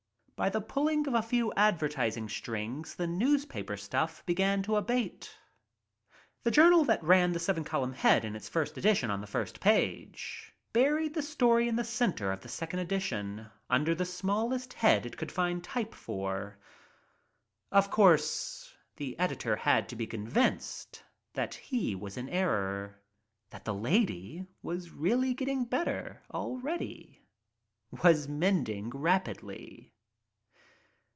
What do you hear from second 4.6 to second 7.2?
to abate, journal that